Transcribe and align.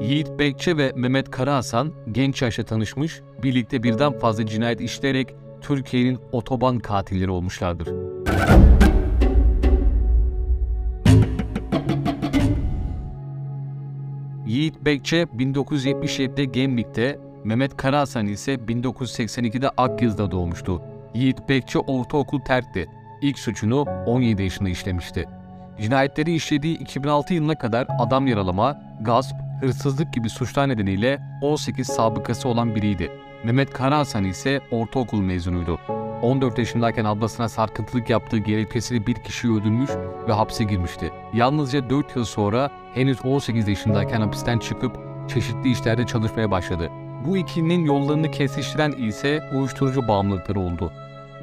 Yiğit 0.00 0.38
Bekçe 0.38 0.76
ve 0.76 0.92
Mehmet 0.96 1.30
Karahasan 1.30 1.92
genç 2.12 2.42
yaşta 2.42 2.62
tanışmış, 2.62 3.20
birlikte 3.42 3.82
birden 3.82 4.18
fazla 4.18 4.46
cinayet 4.46 4.80
işleyerek 4.80 5.34
Türkiye'nin 5.60 6.18
otoban 6.32 6.78
katilleri 6.78 7.30
olmuşlardır. 7.30 7.88
Yiğit 14.46 14.84
Bekçe 14.84 15.22
1977'de 15.22 16.44
Gemlik'te, 16.44 17.18
Mehmet 17.44 17.76
Karahasan 17.76 18.26
ise 18.26 18.54
1982'de 18.54 19.68
Akyaz'da 19.68 20.30
doğmuştu. 20.30 20.82
Yiğit 21.14 21.48
Bekçe 21.48 21.78
ortaokul 21.78 22.40
terkti. 22.40 22.86
İlk 23.22 23.38
suçunu 23.38 23.86
17 24.06 24.42
yaşında 24.42 24.68
işlemişti. 24.68 25.28
Cinayetleri 25.80 26.34
işlediği 26.34 26.78
2006 26.78 27.34
yılına 27.34 27.58
kadar 27.58 27.86
adam 27.98 28.26
yaralama, 28.26 28.82
gasp, 29.00 29.49
hırsızlık 29.60 30.12
gibi 30.12 30.30
suçlar 30.30 30.68
nedeniyle 30.68 31.20
18 31.42 31.86
sabıkası 31.86 32.48
olan 32.48 32.74
biriydi. 32.74 33.12
Mehmet 33.44 33.72
Karahasan 33.72 34.24
ise 34.24 34.60
ortaokul 34.70 35.20
mezunuydu. 35.20 35.78
14 36.22 36.58
yaşındayken 36.58 37.04
ablasına 37.04 37.48
sarkıntılık 37.48 38.10
yaptığı 38.10 38.38
gerekçesiyle 38.38 39.06
bir 39.06 39.14
kişiyi 39.14 39.52
öldürmüş 39.52 39.90
ve 40.28 40.32
hapse 40.32 40.64
girmişti. 40.64 41.12
Yalnızca 41.32 41.90
4 41.90 42.16
yıl 42.16 42.24
sonra 42.24 42.70
henüz 42.94 43.24
18 43.24 43.68
yaşındayken 43.68 44.20
hapisten 44.20 44.58
çıkıp 44.58 44.96
çeşitli 45.28 45.70
işlerde 45.70 46.06
çalışmaya 46.06 46.50
başladı. 46.50 46.90
Bu 47.26 47.36
ikilinin 47.36 47.84
yollarını 47.84 48.30
kesiştiren 48.30 48.92
ise 48.92 49.40
uyuşturucu 49.54 50.08
bağımlılıkları 50.08 50.60
oldu. 50.60 50.92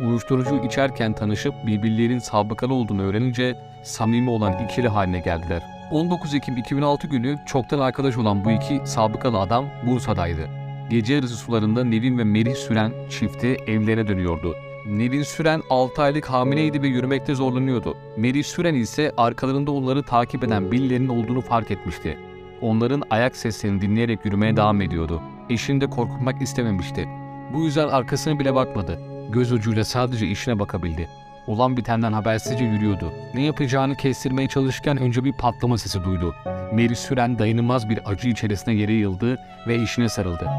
Uyuşturucu 0.01 0.65
içerken 0.65 1.13
tanışıp 1.13 1.53
birbirlerinin 1.67 2.19
sabıkalı 2.19 2.73
olduğunu 2.73 3.03
öğrenince 3.03 3.55
samimi 3.83 4.29
olan 4.29 4.65
ikili 4.65 4.87
haline 4.87 5.19
geldiler. 5.19 5.76
19 5.91 6.33
Ekim 6.33 6.57
2006 6.57 7.07
günü 7.07 7.37
çoktan 7.45 7.79
arkadaş 7.79 8.17
olan 8.17 8.45
bu 8.45 8.51
iki 8.51 8.81
sabıkalı 8.85 9.39
adam 9.39 9.65
Bursa'daydı. 9.85 10.49
Gece 10.89 11.13
yarısı 11.13 11.35
sularında 11.35 11.83
Nevin 11.83 12.17
ve 12.17 12.23
Merih 12.23 12.55
Süren 12.55 12.93
çifti 13.09 13.47
evlerine 13.47 14.07
dönüyordu. 14.07 14.55
Nevin 14.87 15.23
Süren 15.23 15.61
6 15.69 16.01
aylık 16.01 16.25
hamileydi 16.25 16.81
ve 16.81 16.87
yürümekte 16.87 17.35
zorlanıyordu. 17.35 17.97
Merih 18.17 18.43
Süren 18.43 18.75
ise 18.75 19.11
arkalarında 19.17 19.71
onları 19.71 20.03
takip 20.03 20.43
eden 20.43 20.71
birilerinin 20.71 21.09
olduğunu 21.09 21.41
fark 21.41 21.71
etmişti. 21.71 22.17
Onların 22.61 23.03
ayak 23.09 23.35
seslerini 23.35 23.81
dinleyerek 23.81 24.25
yürümeye 24.25 24.57
devam 24.57 24.81
ediyordu. 24.81 25.21
Eşini 25.49 25.81
de 25.81 25.87
korkutmak 25.89 26.41
istememişti. 26.41 27.09
Bu 27.53 27.63
yüzden 27.63 27.87
arkasına 27.87 28.39
bile 28.39 28.55
bakmadı. 28.55 28.99
Göz 29.29 29.51
ucuyla 29.51 29.83
sadece 29.83 30.27
işine 30.27 30.59
bakabildi. 30.59 31.09
Olan 31.47 31.77
bitenden 31.77 32.13
habersizce 32.13 32.63
yürüyordu. 32.65 33.13
Ne 33.33 33.41
yapacağını 33.41 33.95
kestirmeye 33.95 34.47
çalışırken 34.47 34.97
önce 34.97 35.23
bir 35.23 35.33
patlama 35.33 35.77
sesi 35.77 36.03
duydu. 36.03 36.35
Meri 36.73 36.95
Süren 36.95 37.39
dayanılmaz 37.39 37.89
bir 37.89 37.99
acı 38.05 38.29
içerisine 38.29 38.73
yere 38.73 38.93
yıldı 38.93 39.37
ve 39.67 39.75
eşine 39.75 40.09
sarıldı. 40.09 40.49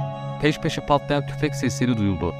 Peş 0.42 0.60
peşe 0.60 0.86
patlayan 0.86 1.26
tüfek 1.26 1.54
sesleri 1.54 1.98
duyuldu. 1.98 2.34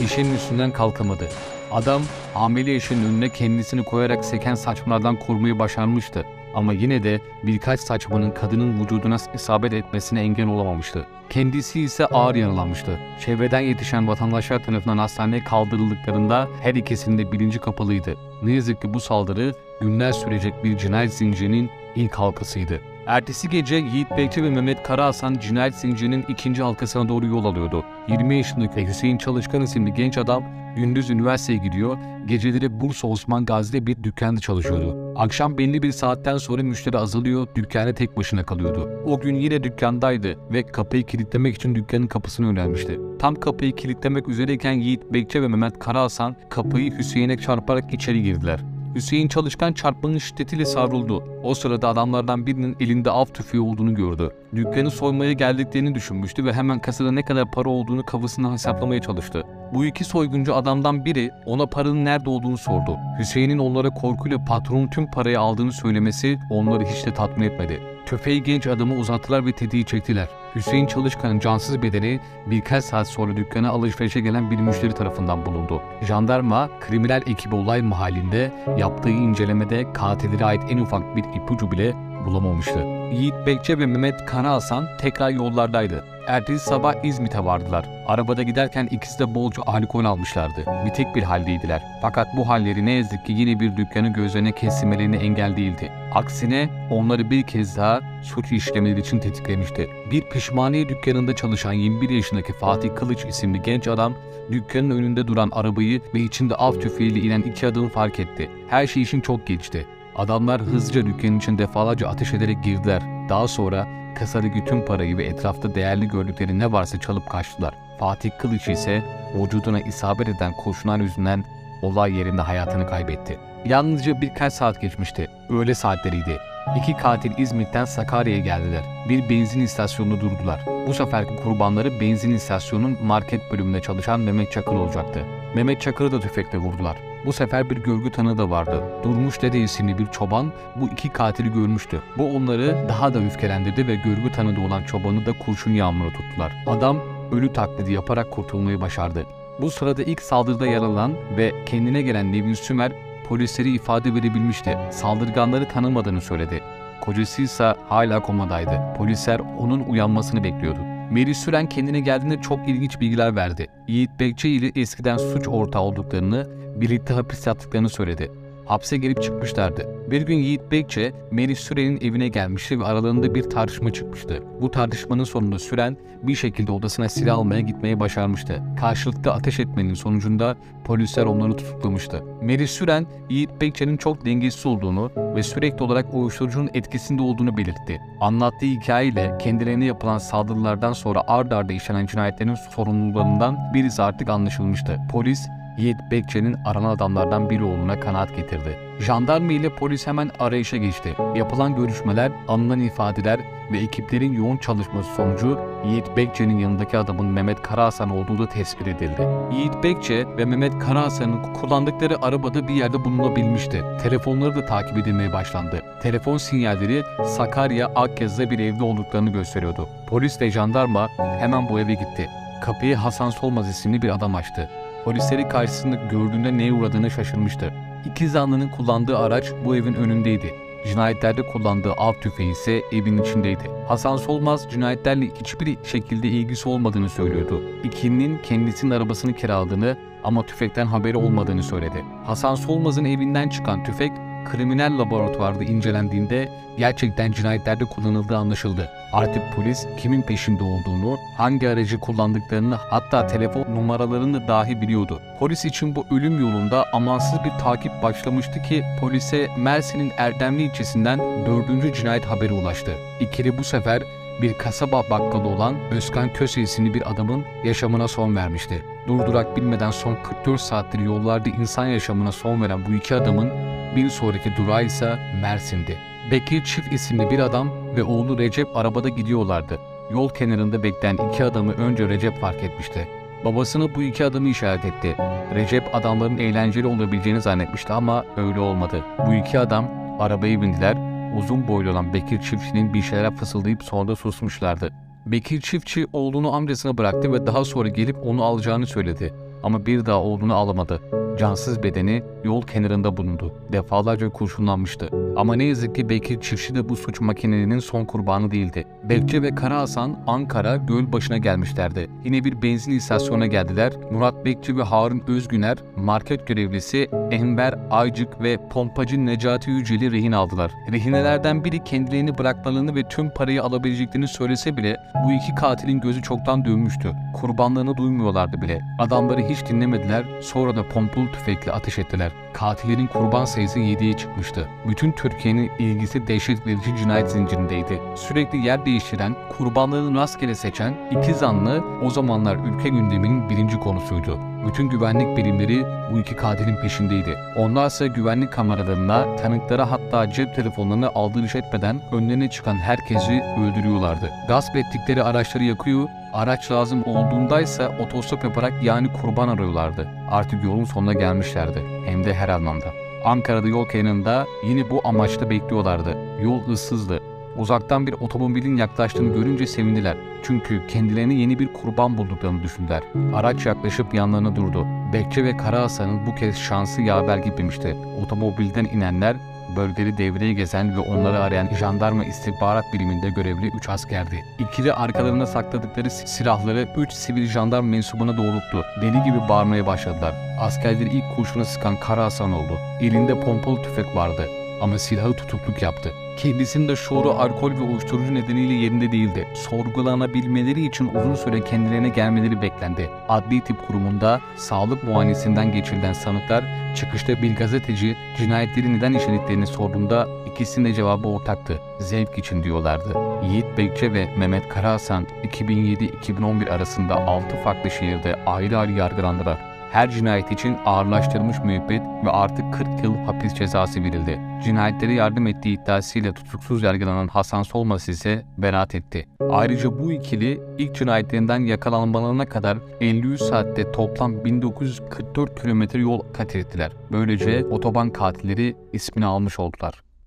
Eşinin 0.00 0.34
üstünden 0.34 0.70
kalkamadı. 0.70 1.28
Adam 1.72 2.02
hamile 2.34 2.74
eşinin 2.74 3.04
önüne 3.04 3.28
kendisini 3.28 3.84
koyarak 3.84 4.24
seken 4.24 4.54
saçmalardan 4.54 5.18
korumayı 5.18 5.58
başarmıştı. 5.58 6.26
Ama 6.54 6.72
yine 6.72 7.02
de 7.02 7.20
birkaç 7.42 7.80
saçmanın 7.80 8.30
kadının 8.30 8.80
vücuduna 8.80 9.16
isabet 9.34 9.72
etmesine 9.72 10.20
engel 10.20 10.46
olamamıştı. 10.46 11.06
Kendisi 11.30 11.80
ise 11.80 12.06
ağır 12.06 12.34
yaralanmıştı. 12.34 12.98
Çevreden 13.24 13.60
yetişen 13.60 14.08
vatandaşlar 14.08 14.64
tarafından 14.64 14.98
hastaneye 14.98 15.44
kaldırıldıklarında 15.44 16.48
her 16.62 16.74
ikisinin 16.74 17.18
de 17.18 17.32
bilinci 17.32 17.58
kapalıydı. 17.58 18.14
Ne 18.42 18.52
yazık 18.52 18.82
ki 18.82 18.94
bu 18.94 19.00
saldırı 19.00 19.54
günler 19.80 20.12
sürecek 20.12 20.64
bir 20.64 20.78
cinayet 20.78 21.14
zincirinin 21.14 21.70
ilk 21.96 22.14
halkasıydı. 22.14 22.80
Ertesi 23.06 23.48
gece 23.48 23.76
Yiğit 23.76 24.10
Bekçi 24.10 24.44
ve 24.44 24.50
Mehmet 24.50 24.82
Karahasan 24.82 25.34
cinayet 25.34 25.74
zincirinin 25.74 26.24
ikinci 26.28 26.62
halkasına 26.62 27.08
doğru 27.08 27.26
yol 27.26 27.44
alıyordu. 27.44 27.84
20 28.08 28.36
yaşındaki 28.36 28.86
Hüseyin 28.86 29.18
Çalışkan 29.18 29.62
isimli 29.62 29.94
genç 29.94 30.18
adam 30.18 30.44
gündüz 30.76 31.10
üniversiteye 31.10 31.58
gidiyor, 31.58 31.98
geceleri 32.26 32.80
Bursa 32.80 33.08
Osman 33.08 33.44
Gazi'de 33.44 33.86
bir 33.86 34.02
dükkanda 34.02 34.40
çalışıyordu. 34.40 35.01
Akşam 35.16 35.58
belli 35.58 35.82
bir 35.82 35.92
saatten 35.92 36.36
sonra 36.36 36.62
müşteri 36.62 36.98
azalıyor, 36.98 37.46
dükkana 37.54 37.92
tek 37.92 38.16
başına 38.16 38.44
kalıyordu. 38.44 38.90
O 39.06 39.20
gün 39.20 39.34
yine 39.34 39.62
dükkandaydı 39.62 40.38
ve 40.52 40.62
kapıyı 40.62 41.02
kilitlemek 41.02 41.56
için 41.56 41.74
dükkanın 41.74 42.06
kapısını 42.06 42.48
önermişti. 42.48 43.00
Tam 43.18 43.34
kapıyı 43.34 43.72
kilitlemek 43.72 44.28
üzereyken 44.28 44.72
Yiğit 44.72 45.12
Bekçe 45.12 45.42
ve 45.42 45.48
Mehmet 45.48 45.78
Karahasan 45.78 46.36
kapıyı 46.50 46.98
Hüseyin'e 46.98 47.38
çarparak 47.38 47.94
içeri 47.94 48.22
girdiler. 48.22 48.60
Hüseyin 48.94 49.28
Çalışkan 49.28 49.72
çarpmanın 49.72 50.18
şiddetiyle 50.18 50.64
savruldu. 50.64 51.24
O 51.42 51.54
sırada 51.54 51.88
adamlardan 51.88 52.46
birinin 52.46 52.76
elinde 52.80 53.10
av 53.10 53.24
tüfeği 53.24 53.62
olduğunu 53.62 53.94
gördü. 53.94 54.30
Dükkanı 54.56 54.90
soymaya 54.90 55.32
geldiklerini 55.32 55.94
düşünmüştü 55.94 56.44
ve 56.44 56.52
hemen 56.52 56.78
kasada 56.78 57.12
ne 57.12 57.22
kadar 57.22 57.50
para 57.50 57.68
olduğunu 57.68 58.02
kafasına 58.06 58.52
hesaplamaya 58.52 59.00
çalıştı. 59.00 59.44
Bu 59.74 59.84
iki 59.84 60.04
soyguncu 60.04 60.54
adamdan 60.54 61.04
biri 61.04 61.30
ona 61.46 61.66
paranın 61.66 62.04
nerede 62.04 62.30
olduğunu 62.30 62.58
sordu. 62.58 62.96
Hüseyin'in 63.18 63.58
onlara 63.58 63.90
korkuyla 63.90 64.44
patronun 64.44 64.88
tüm 64.88 65.10
parayı 65.10 65.40
aldığını 65.40 65.72
söylemesi 65.72 66.38
onları 66.50 66.84
hiç 66.84 67.06
de 67.06 67.14
tatmin 67.14 67.46
etmedi. 67.46 67.80
Tüfeği 68.06 68.42
genç 68.42 68.66
adamı 68.66 68.94
uzattılar 68.94 69.46
ve 69.46 69.52
tetiği 69.52 69.84
çektiler. 69.84 70.28
Hüseyin 70.54 70.86
Çalışkan'ın 70.86 71.38
cansız 71.38 71.82
bedeni 71.82 72.20
birkaç 72.46 72.84
saat 72.84 73.08
sonra 73.08 73.36
dükkana 73.36 73.70
alışverişe 73.70 74.20
gelen 74.20 74.50
bir 74.50 74.56
müşteri 74.56 74.92
tarafından 74.92 75.46
bulundu. 75.46 75.82
Jandarma, 76.02 76.68
kriminal 76.80 77.22
ekibi 77.26 77.54
olay 77.54 77.82
mahallinde 77.82 78.52
yaptığı 78.78 79.10
incelemede 79.10 79.92
katillere 79.92 80.44
ait 80.44 80.62
en 80.70 80.78
ufak 80.78 81.16
bir 81.16 81.24
ipucu 81.24 81.70
bile 81.70 81.94
bulamamıştı. 82.26 82.78
Yiğit 83.12 83.34
Bekçe 83.46 83.78
ve 83.78 83.86
Mehmet 83.86 84.26
Karahasan 84.26 84.88
tekrar 85.00 85.30
yollardaydı. 85.30 86.11
Ertesi 86.26 86.64
sabah 86.64 87.04
İzmit'e 87.04 87.44
vardılar. 87.44 87.84
Arabada 88.06 88.42
giderken 88.42 88.88
ikisi 88.90 89.18
de 89.18 89.34
bolca 89.34 89.62
alkol 89.66 90.04
almışlardı. 90.04 90.64
Bitik 90.86 91.14
bir 91.14 91.22
haldeydiler. 91.22 91.82
Fakat 92.02 92.26
bu 92.36 92.48
halleri 92.48 92.86
ne 92.86 92.92
yazık 92.92 93.26
ki 93.26 93.32
yine 93.32 93.60
bir 93.60 93.76
dükkanı 93.76 94.08
gözlerine 94.12 94.52
kesilmelerine 94.52 95.16
engel 95.16 95.56
değildi. 95.56 95.92
Aksine 96.14 96.68
onları 96.90 97.30
bir 97.30 97.42
kez 97.42 97.76
daha 97.76 98.00
suç 98.22 98.52
işlemeleri 98.52 99.00
için 99.00 99.18
tetiklemişti. 99.18 99.88
Bir 100.10 100.22
pişmaniye 100.22 100.88
dükkanında 100.88 101.36
çalışan 101.36 101.72
21 101.72 102.10
yaşındaki 102.10 102.52
Fatih 102.52 102.94
Kılıç 102.96 103.24
isimli 103.24 103.62
genç 103.62 103.88
adam 103.88 104.14
dükkanın 104.52 104.90
önünde 104.90 105.26
duran 105.26 105.50
arabayı 105.52 106.00
ve 106.14 106.20
içinde 106.20 106.54
av 106.54 106.72
tüfeğiyle 106.72 107.20
inen 107.20 107.42
iki 107.42 107.66
adamı 107.66 107.88
fark 107.88 108.20
etti. 108.20 108.50
Her 108.68 108.86
şey 108.86 109.02
için 109.02 109.20
çok 109.20 109.46
geçti. 109.46 109.86
Adamlar 110.16 110.60
hızlıca 110.60 111.06
dükkanın 111.06 111.38
için 111.38 111.58
defalarca 111.58 112.08
ateş 112.08 112.34
ederek 112.34 112.64
girdiler. 112.64 113.02
Daha 113.28 113.48
sonra 113.48 114.01
kasadaki 114.14 114.64
tüm 114.64 114.84
parayı 114.84 115.16
ve 115.16 115.24
etrafta 115.24 115.74
değerli 115.74 116.08
gördükleri 116.08 116.58
ne 116.58 116.72
varsa 116.72 117.00
çalıp 117.00 117.30
kaçtılar. 117.30 117.74
Fatih 117.98 118.30
Kılıç 118.38 118.68
ise 118.68 119.02
vücuduna 119.34 119.80
isabet 119.80 120.28
eden 120.28 120.52
kurşunlar 120.52 120.98
yüzünden 120.98 121.44
olay 121.82 122.12
yerinde 122.12 122.42
hayatını 122.42 122.86
kaybetti. 122.86 123.38
Yalnızca 123.64 124.20
birkaç 124.20 124.52
saat 124.52 124.80
geçmişti. 124.80 125.28
Öğle 125.48 125.74
saatleriydi. 125.74 126.38
İki 126.76 126.96
katil 126.96 127.38
İzmit'ten 127.38 127.84
Sakarya'ya 127.84 128.40
geldiler. 128.40 128.82
Bir 129.08 129.28
benzin 129.28 129.60
istasyonunda 129.60 130.20
durdular. 130.20 130.60
Bu 130.86 130.94
seferki 130.94 131.36
kurbanları 131.36 132.00
benzin 132.00 132.34
istasyonunun 132.34 132.98
market 133.02 133.52
bölümünde 133.52 133.80
çalışan 133.80 134.20
Mehmet 134.20 134.52
Çakır 134.52 134.74
olacaktı. 134.74 135.24
Mehmet 135.54 135.80
Çakır'ı 135.80 136.12
da 136.12 136.20
tüfekle 136.20 136.58
vurdular. 136.58 137.11
Bu 137.26 137.32
sefer 137.32 137.70
bir 137.70 137.76
görgü 137.76 138.10
tanığı 138.10 138.38
da 138.38 138.50
vardı. 138.50 138.82
Durmuş 139.02 139.42
Dede 139.42 139.58
isimli 139.58 139.98
bir 139.98 140.06
çoban 140.06 140.52
bu 140.76 140.88
iki 140.88 141.08
katili 141.08 141.52
görmüştü. 141.52 142.02
Bu 142.18 142.36
onları 142.36 142.88
daha 142.88 143.14
da 143.14 143.18
öfkelendirdi 143.18 143.86
ve 143.86 143.94
görgü 143.94 144.32
tanığı 144.32 144.66
olan 144.66 144.82
çobanı 144.82 145.26
da 145.26 145.32
kurşun 145.32 145.70
yağmuru 145.70 146.10
tuttular. 146.12 146.52
Adam 146.66 146.98
ölü 147.32 147.52
taklidi 147.52 147.92
yaparak 147.92 148.30
kurtulmayı 148.30 148.80
başardı. 148.80 149.26
Bu 149.60 149.70
sırada 149.70 150.02
ilk 150.02 150.22
saldırıda 150.22 150.66
yaralanan 150.66 151.12
ve 151.36 151.52
kendine 151.66 152.02
gelen 152.02 152.32
Nevin 152.32 152.54
Sümer 152.54 152.92
polisleri 153.28 153.74
ifade 153.74 154.14
verebilmişti. 154.14 154.78
Saldırganları 154.90 155.68
tanımadığını 155.68 156.20
söyledi. 156.20 156.62
Kocası 157.00 157.42
ise 157.42 157.74
hala 157.88 158.20
komadaydı. 158.20 158.80
Polisler 158.96 159.40
onun 159.58 159.80
uyanmasını 159.80 160.44
bekliyordu. 160.44 160.80
Meri 161.12 161.34
Süren 161.34 161.68
kendine 161.68 162.00
geldiğinde 162.00 162.40
çok 162.40 162.68
ilginç 162.68 163.00
bilgiler 163.00 163.36
verdi. 163.36 163.66
Yiğit 163.88 164.10
Bekçi 164.20 164.48
ile 164.48 164.80
eskiden 164.80 165.16
suç 165.16 165.48
ortağı 165.48 165.82
olduklarını, 165.82 166.46
birlikte 166.76 167.14
hapis 167.14 167.46
yattıklarını 167.46 167.88
söyledi. 167.88 168.30
Hapse 168.64 168.96
girip 168.96 169.22
çıkmışlardı. 169.22 170.10
Bir 170.10 170.22
gün 170.22 170.36
Yiğit 170.36 170.70
Bekçe, 170.70 171.12
Meri 171.30 171.56
Süren'in 171.56 172.00
evine 172.00 172.28
gelmişti 172.28 172.80
ve 172.80 172.84
aralarında 172.84 173.34
bir 173.34 173.42
tartışma 173.42 173.92
çıkmıştı. 173.92 174.42
Bu 174.60 174.70
tartışmanın 174.70 175.24
sonunda 175.24 175.58
Süren 175.58 175.96
bir 176.22 176.34
şekilde 176.34 176.72
odasına 176.72 177.08
silah 177.08 177.38
almaya 177.38 177.60
gitmeyi 177.60 178.00
başarmıştı. 178.00 178.62
Karşılıklı 178.80 179.32
ateş 179.32 179.60
etmenin 179.60 179.94
sonucunda 179.94 180.56
polisler 180.84 181.24
onları 181.24 181.56
tutuklamıştı. 181.56 182.24
Meri 182.42 182.68
Süren, 182.68 183.06
Yiğit 183.30 183.50
Bekçe'nin 183.60 183.96
çok 183.96 184.24
dengesiz 184.24 184.66
olduğunu 184.66 185.10
ve 185.36 185.42
sürekli 185.42 185.84
olarak 185.84 186.14
uyuşturucunun 186.14 186.70
etkisinde 186.74 187.22
olduğunu 187.22 187.56
belirtti. 187.56 188.00
Anlattığı 188.20 188.66
hikayeyle 188.66 189.38
kendilerine 189.38 189.84
yapılan 189.84 190.18
saldırılardan 190.18 190.92
sonra 190.92 191.22
ard 191.26 191.50
arda 191.50 191.72
işlenen 191.72 192.06
cinayetlerin 192.06 192.54
sorumlularından 192.54 193.58
birisi 193.74 194.02
artık 194.02 194.28
anlaşılmıştı. 194.28 194.98
Polis, 195.12 195.48
Yiğit 195.78 195.98
Bekçe'nin 196.10 196.56
aranan 196.64 196.90
adamlardan 196.90 197.50
biri 197.50 197.64
olduğuna 197.64 198.00
kanaat 198.00 198.36
getirdi. 198.36 198.78
Jandarma 199.00 199.52
ile 199.52 199.74
polis 199.74 200.06
hemen 200.06 200.30
arayışa 200.38 200.76
geçti. 200.76 201.14
Yapılan 201.34 201.76
görüşmeler, 201.76 202.32
alınan 202.48 202.80
ifadeler 202.80 203.40
ve 203.72 203.78
ekiplerin 203.78 204.32
yoğun 204.32 204.56
çalışması 204.56 205.14
sonucu 205.14 205.58
Yiğit 205.86 206.16
Bekçe'nin 206.16 206.58
yanındaki 206.58 206.98
adamın 206.98 207.26
Mehmet 207.26 207.62
Karahasan 207.62 208.10
olduğu 208.10 208.38
da 208.38 208.48
tespit 208.48 208.88
edildi. 208.88 209.28
Yiğit 209.52 209.82
Bekçe 209.82 210.26
ve 210.36 210.44
Mehmet 210.44 210.78
Karahasan'ın 210.78 211.42
kullandıkları 211.52 212.22
arabada 212.22 212.68
bir 212.68 212.74
yerde 212.74 213.04
bulunabilmişti. 213.04 213.82
Telefonları 214.02 214.54
da 214.54 214.66
takip 214.66 214.98
edilmeye 214.98 215.32
başlandı. 215.32 215.82
Telefon 216.02 216.36
sinyalleri 216.36 217.02
Sakarya 217.24 217.86
Akyazı'da 217.86 218.50
bir 218.50 218.58
evde 218.58 218.84
olduklarını 218.84 219.30
gösteriyordu. 219.30 219.88
Polis 220.06 220.40
ve 220.40 220.50
jandarma 220.50 221.08
hemen 221.18 221.68
bu 221.68 221.80
eve 221.80 221.92
gitti. 221.92 222.28
Kapıyı 222.62 222.96
Hasan 222.96 223.30
Solmaz 223.30 223.68
isimli 223.68 224.02
bir 224.02 224.08
adam 224.08 224.34
açtı. 224.34 224.68
Polisleri 225.04 225.48
karşısında 225.48 225.96
gördüğünde 225.96 226.58
neye 226.58 226.72
uğradığını 226.72 227.10
şaşırmıştı. 227.10 227.72
İki 228.10 228.28
zanlının 228.28 228.68
kullandığı 228.68 229.18
araç 229.18 229.52
bu 229.64 229.76
evin 229.76 229.94
önündeydi. 229.94 230.54
Cinayetlerde 230.86 231.46
kullandığı 231.46 231.92
av 231.92 232.12
tüfeği 232.12 232.52
ise 232.52 232.82
evin 232.92 233.22
içindeydi. 233.22 233.70
Hasan 233.88 234.16
Solmaz 234.16 234.66
cinayetlerle 234.70 235.26
hiçbir 235.40 235.78
şekilde 235.84 236.28
ilgisi 236.28 236.68
olmadığını 236.68 237.08
söylüyordu. 237.08 237.62
İkilinin 237.84 238.38
kendisinin 238.42 238.90
arabasını 238.90 239.32
kiraladığını 239.32 239.96
ama 240.24 240.46
tüfekten 240.46 240.86
haberi 240.86 241.16
olmadığını 241.16 241.62
söyledi. 241.62 242.04
Hasan 242.24 242.54
Solmaz'ın 242.54 243.04
evinden 243.04 243.48
çıkan 243.48 243.84
tüfek 243.84 244.12
kriminal 244.44 244.98
laboratuvarda 244.98 245.64
incelendiğinde 245.64 246.48
gerçekten 246.78 247.32
cinayetlerde 247.32 247.84
kullanıldığı 247.84 248.36
anlaşıldı. 248.36 248.88
Artık 249.12 249.42
polis 249.56 249.86
kimin 249.96 250.22
peşinde 250.22 250.62
olduğunu, 250.62 251.16
hangi 251.36 251.68
aracı 251.68 252.00
kullandıklarını 252.00 252.74
hatta 252.74 253.26
telefon 253.26 253.62
numaralarını 253.74 254.48
dahi 254.48 254.80
biliyordu. 254.80 255.20
Polis 255.38 255.64
için 255.64 255.96
bu 255.96 256.06
ölüm 256.10 256.40
yolunda 256.40 256.86
amansız 256.92 257.44
bir 257.44 257.50
takip 257.50 258.02
başlamıştı 258.02 258.62
ki 258.62 258.84
polise 259.00 259.48
Mersin'in 259.58 260.12
Erdemli 260.16 260.62
ilçesinden 260.62 261.18
dördüncü 261.18 261.94
cinayet 261.94 262.24
haberi 262.24 262.52
ulaştı. 262.52 262.92
İkili 263.20 263.58
bu 263.58 263.64
sefer 263.64 264.02
bir 264.42 264.54
kasaba 264.54 265.02
bakkalı 265.10 265.48
olan 265.48 265.74
Özkan 265.90 266.32
Köse 266.32 266.62
isimli 266.62 266.94
bir 266.94 267.10
adamın 267.10 267.44
yaşamına 267.64 268.08
son 268.08 268.36
vermişti. 268.36 268.82
Durdurak 269.06 269.56
bilmeden 269.56 269.90
son 269.90 270.16
44 270.24 270.60
saattir 270.60 270.98
yollarda 270.98 271.48
insan 271.48 271.86
yaşamına 271.86 272.32
son 272.32 272.62
veren 272.62 272.86
bu 272.88 272.92
iki 272.92 273.14
adamın 273.14 273.50
bir 273.96 274.08
sonraki 274.08 274.56
durağı 274.56 274.84
ise 274.84 275.18
Mersin'di. 275.42 275.98
Bekir 276.30 276.64
Çift 276.64 276.92
isimli 276.92 277.30
bir 277.30 277.38
adam 277.38 277.70
ve 277.96 278.02
oğlu 278.02 278.38
Recep 278.38 278.76
arabada 278.76 279.08
gidiyorlardı. 279.08 279.78
Yol 280.12 280.28
kenarında 280.28 280.82
bekleyen 280.82 281.18
iki 281.32 281.44
adamı 281.44 281.72
önce 281.72 282.08
Recep 282.08 282.40
fark 282.40 282.62
etmişti. 282.62 283.08
Babasına 283.44 283.94
bu 283.94 284.02
iki 284.02 284.24
adamı 284.24 284.48
işaret 284.48 284.84
etti. 284.84 285.16
Recep 285.54 285.94
adamların 285.94 286.38
eğlenceli 286.38 286.86
olabileceğini 286.86 287.40
zannetmişti 287.40 287.92
ama 287.92 288.24
öyle 288.36 288.60
olmadı. 288.60 289.04
Bu 289.26 289.34
iki 289.34 289.58
adam 289.58 289.84
arabaya 290.20 290.62
bindiler. 290.62 290.96
Uzun 291.38 291.68
boylu 291.68 291.90
olan 291.90 292.14
Bekir 292.14 292.40
Çiftçi'nin 292.40 292.94
bir 292.94 293.02
şeyler 293.02 293.36
fısıldayıp 293.36 293.82
sonra 293.82 294.16
susmuşlardı. 294.16 294.92
Bekir 295.26 295.60
Çiftçi 295.60 296.06
oğlunu 296.12 296.52
amcasına 296.54 296.98
bıraktı 296.98 297.32
ve 297.32 297.46
daha 297.46 297.64
sonra 297.64 297.88
gelip 297.88 298.26
onu 298.26 298.44
alacağını 298.44 298.86
söyledi. 298.86 299.34
Ama 299.62 299.86
bir 299.86 300.06
daha 300.06 300.20
oğlunu 300.20 300.54
alamadı. 300.54 301.00
Cansız 301.38 301.82
bedeni 301.82 302.22
yol 302.44 302.62
kenarında 302.62 303.16
bulundu. 303.16 303.54
Defalarca 303.72 304.28
kurşunlanmıştı. 304.28 305.08
Ama 305.36 305.54
ne 305.54 305.64
yazık 305.64 305.94
ki 305.94 306.08
Bekir 306.08 306.40
Çiftçi 306.40 306.74
de 306.74 306.88
bu 306.88 306.96
suç 306.96 307.20
makinelerinin 307.20 307.78
son 307.78 308.04
kurbanı 308.04 308.50
değildi. 308.50 308.84
Bekçe 309.04 309.42
ve 309.42 309.54
Kara 309.54 309.78
Hasan 309.78 310.18
Ankara 310.26 310.76
göl 310.76 311.12
başına 311.12 311.38
gelmişlerdi. 311.38 312.10
Yine 312.24 312.44
bir 312.44 312.62
benzin 312.62 312.92
istasyonuna 312.92 313.46
geldiler. 313.46 313.92
Murat 314.10 314.44
Bekçi 314.44 314.76
ve 314.76 314.82
Harun 314.82 315.22
Özgüner, 315.28 315.78
market 315.96 316.46
görevlisi 316.46 317.08
Enver 317.30 317.78
Aycık 317.90 318.42
ve 318.42 318.68
pompacı 318.70 319.26
Necati 319.26 319.70
Yücel'i 319.70 320.12
rehin 320.12 320.32
aldılar. 320.32 320.70
Rehinelerden 320.92 321.64
biri 321.64 321.84
kendilerini 321.84 322.38
bırakmalarını 322.38 322.94
ve 322.94 323.02
tüm 323.08 323.30
parayı 323.30 323.62
alabileceklerini 323.62 324.28
söylese 324.28 324.76
bile 324.76 324.96
bu 325.26 325.32
iki 325.32 325.54
katilin 325.54 326.00
gözü 326.00 326.22
çoktan 326.22 326.64
dönmüştü. 326.64 327.12
Kurbanlarını 327.34 327.96
duymuyorlardı 327.96 328.62
bile. 328.62 328.80
Adamları 328.98 329.40
hiç 329.52 329.66
dinlemediler, 329.66 330.24
sonra 330.40 330.76
da 330.76 330.88
pompalı 330.88 331.32
tüfekle 331.32 331.72
ateş 331.72 331.98
ettiler. 331.98 332.32
Katillerin 332.52 333.06
kurban 333.06 333.44
sayısı 333.44 333.78
7'ye 333.78 334.12
çıkmıştı. 334.12 334.68
Bütün 334.88 335.12
Türkiye'nin 335.12 335.70
ilgisi 335.78 336.26
dehşet 336.26 336.66
verici 336.66 336.96
cinayet 336.96 337.30
zincirindeydi. 337.30 338.00
Sürekli 338.16 338.58
yer 338.58 338.86
değiştiren, 338.86 339.36
kurbanlarını 339.58 340.18
rastgele 340.18 340.54
seçen 340.54 340.94
iki 341.10 341.34
zanlı 341.34 341.84
o 342.02 342.10
zamanlar 342.10 342.56
ülke 342.56 342.88
gündeminin 342.88 343.50
birinci 343.50 343.80
konusuydu. 343.80 344.51
Bütün 344.66 344.88
güvenlik 344.88 345.36
birimleri 345.36 345.84
bu 346.12 346.18
iki 346.18 346.36
katilin 346.36 346.76
peşindeydi. 346.76 347.38
Onlarsa 347.56 348.06
güvenlik 348.06 348.52
kameralarına, 348.52 349.36
tanıklara 349.36 349.90
hatta 349.90 350.30
cep 350.30 350.54
telefonlarına 350.54 351.10
aldırış 351.14 351.54
etmeden 351.54 352.00
önlerine 352.12 352.50
çıkan 352.50 352.74
herkesi 352.74 353.42
öldürüyorlardı. 353.60 354.30
Gasp 354.48 354.76
ettikleri 354.76 355.22
araçları 355.22 355.64
yakıyor, 355.64 356.08
araç 356.32 356.70
lazım 356.70 357.04
olduğundaysa 357.04 357.92
otostop 357.98 358.44
yaparak 358.44 358.82
yani 358.82 359.12
kurban 359.12 359.48
arıyorlardı. 359.48 360.08
Artık 360.30 360.64
yolun 360.64 360.84
sonuna 360.84 361.12
gelmişlerdi. 361.12 361.82
Hem 362.06 362.24
de 362.24 362.34
her 362.34 362.48
anlamda. 362.48 362.86
Ankara'da 363.24 363.68
yol 363.68 363.88
kenarında 363.88 364.46
yine 364.66 364.90
bu 364.90 365.00
amaçla 365.04 365.50
bekliyorlardı. 365.50 366.16
Yol 366.42 366.68
ıssızdı. 366.68 367.31
Uzaktan 367.56 368.06
bir 368.06 368.12
otomobilin 368.12 368.76
yaklaştığını 368.76 369.34
görünce 369.34 369.66
sevindiler. 369.66 370.16
Çünkü 370.42 370.86
kendilerine 370.86 371.34
yeni 371.34 371.58
bir 371.58 371.72
kurban 371.72 372.18
bulduklarını 372.18 372.62
düşündüler. 372.62 373.02
Araç 373.34 373.66
yaklaşıp 373.66 374.14
yanlarına 374.14 374.56
durdu. 374.56 374.86
Bekçi 375.12 375.44
ve 375.44 375.56
Kara 375.56 375.82
Hasan'ın 375.82 376.26
bu 376.26 376.34
kez 376.34 376.56
şansı 376.56 377.02
yaver 377.02 377.38
gitmemişti. 377.38 377.96
Otomobilden 378.24 378.84
inenler 378.84 379.36
bölgeleri 379.76 380.18
devreye 380.18 380.52
gezen 380.52 380.96
ve 380.96 381.00
onları 381.00 381.38
arayan 381.38 381.68
jandarma 381.74 382.24
istihbarat 382.24 382.84
biriminde 382.92 383.30
görevli 383.30 383.66
3 383.76 383.88
askerdi. 383.88 384.44
İkili 384.58 384.92
arkalarına 384.92 385.46
sakladıkları 385.46 386.10
silahları 386.10 386.88
3 386.96 387.12
sivil 387.12 387.46
jandarma 387.46 387.88
mensubuna 387.88 388.36
doğrulttu. 388.36 388.82
Deli 389.02 389.24
gibi 389.24 389.38
bağırmaya 389.48 389.86
başladılar. 389.86 390.34
Askerleri 390.60 391.08
ilk 391.08 391.36
kurşuna 391.36 391.64
sıkan 391.64 391.96
Kara 391.96 392.24
Hasan 392.24 392.52
oldu. 392.52 392.78
Elinde 393.00 393.40
pompalı 393.40 393.82
tüfek 393.82 394.16
vardı 394.16 394.61
ama 394.82 394.98
silahı 394.98 395.34
tutukluk 395.34 395.82
yaptı. 395.82 396.12
Kendisinin 396.36 396.94
şuuru 396.94 397.30
alkol 397.30 397.70
ve 397.70 397.80
uyuşturucu 397.80 398.34
nedeniyle 398.34 398.74
yerinde 398.74 399.12
değildi. 399.12 399.48
Sorgulanabilmeleri 399.54 400.86
için 400.86 401.06
uzun 401.14 401.34
süre 401.34 401.60
kendilerine 401.60 402.08
gelmeleri 402.08 402.62
beklendi. 402.62 403.10
Adli 403.28 403.60
Tıp 403.60 403.86
Kurumu'nda 403.86 404.40
sağlık 404.56 405.04
muayenesinden 405.04 405.72
geçirilen 405.72 406.12
sanıklar 406.12 406.64
çıkışta 406.96 407.42
bir 407.42 407.56
gazeteci 407.56 408.16
cinayetleri 408.38 408.98
neden 408.98 409.12
işlediklerini 409.12 409.66
sorduğunda 409.66 410.28
ikisinin 410.52 410.84
de 410.84 410.94
cevabı 410.94 411.28
ortaktı. 411.28 411.80
Zevk 411.98 412.38
için 412.38 412.62
diyorlardı. 412.62 413.14
Yiğit 413.44 413.78
Bekçe 413.78 414.12
ve 414.12 414.36
Mehmet 414.36 414.68
Karahasan 414.68 415.26
2007-2011 415.44 416.70
arasında 416.70 417.14
6 417.14 417.56
farklı 417.56 417.90
şehirde 417.90 418.44
ayrı 418.46 418.78
ayrı 418.78 418.92
yargılandılar. 418.92 419.71
Her 419.92 420.10
cinayet 420.10 420.52
için 420.52 420.76
ağırlaştırılmış 420.86 421.56
müebbet 421.64 422.02
ve 422.24 422.30
artık 422.30 422.74
40 422.74 423.04
yıl 423.04 423.16
hapis 423.16 423.54
cezası 423.54 424.04
verildi. 424.04 424.40
Cinayetlere 424.64 425.12
yardım 425.12 425.46
ettiği 425.46 425.80
iddiasıyla 425.80 426.32
tutuksuz 426.32 426.82
yargılanan 426.82 427.28
Hasan 427.28 427.62
Solmaz 427.62 428.08
ise 428.08 428.44
beraat 428.58 428.94
etti. 428.94 429.28
Ayrıca 429.50 429.98
bu 429.98 430.12
ikili 430.12 430.60
ilk 430.78 430.94
cinayetlerinden 430.94 431.60
yakalanmalarına 431.60 432.46
kadar 432.46 432.78
53 433.00 433.40
saatte 433.40 433.92
toplam 433.92 434.44
1944 434.44 435.62
kilometre 435.62 435.98
yol 435.98 436.20
kat 436.32 436.56
ettiler. 436.56 436.92
Böylece 437.12 437.64
otoban 437.64 438.10
katilleri 438.10 438.76
ismini 438.92 439.26
almış 439.26 439.58
oldular. 439.58 440.02